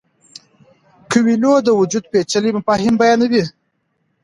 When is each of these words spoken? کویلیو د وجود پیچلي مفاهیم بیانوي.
کویلیو 1.11 1.53
د 1.67 1.69
وجود 1.79 2.03
پیچلي 2.11 2.49
مفاهیم 2.57 2.95
بیانوي. 3.01 3.43